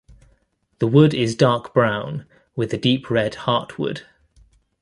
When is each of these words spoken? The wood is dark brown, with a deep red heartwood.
The 0.79 0.87
wood 0.87 1.13
is 1.13 1.35
dark 1.35 1.75
brown, 1.75 2.25
with 2.55 2.73
a 2.73 2.77
deep 2.79 3.11
red 3.11 3.35
heartwood. 3.45 4.01